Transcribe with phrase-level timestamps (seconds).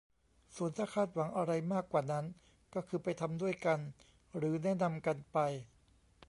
[0.55, 2.25] ส่วนถ้าคาดหวังอะไรมากกว่านั้น
[2.73, 3.79] ก็คือไปทำด้วยกัน
[4.37, 5.37] หรือแนะนำกันไป